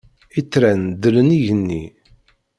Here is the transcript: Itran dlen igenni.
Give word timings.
Itran 0.39 0.81
dlen 1.01 1.29
igenni. 1.37 1.83